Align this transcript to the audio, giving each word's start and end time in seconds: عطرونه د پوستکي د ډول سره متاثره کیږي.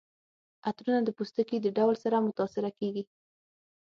عطرونه 0.67 1.01
د 1.05 1.09
پوستکي 1.17 1.57
د 1.61 1.67
ډول 1.77 1.95
سره 2.03 2.23
متاثره 2.27 2.71
کیږي. 2.79 3.03